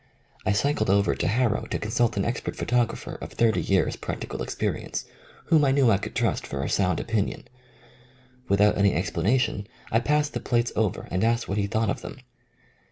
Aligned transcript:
I 0.47 0.51
cycled 0.51 0.89
over 0.89 1.13
to 1.13 1.27
Harrow 1.27 1.67
to 1.69 1.77
consult 1.77 2.17
an 2.17 2.25
expert 2.25 2.55
photographer 2.55 3.19
of 3.21 3.33
thirty 3.33 3.61
years' 3.61 3.95
practical 3.95 4.41
ex 4.41 4.55
perience 4.55 5.03
whom 5.45 5.63
I 5.63 5.69
knew 5.69 5.91
I 5.91 5.97
could 5.99 6.15
trust 6.15 6.47
for 6.47 6.63
a 6.63 6.69
sound 6.69 6.99
opinion. 6.99 7.43
Without 8.49 8.79
any 8.79 8.95
explanation 8.95 9.67
I 9.91 9.99
passed 9.99 10.33
the 10.33 10.39
plates 10.39 10.71
over 10.75 11.07
and 11.11 11.23
asked 11.23 11.47
what 11.47 11.59
he 11.59 11.67
thought 11.67 11.91
of 11.91 12.01
them. 12.01 12.17